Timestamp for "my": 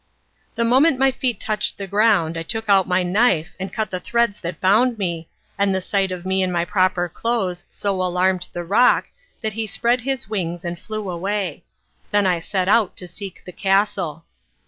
0.97-1.11, 2.87-3.03, 6.51-6.65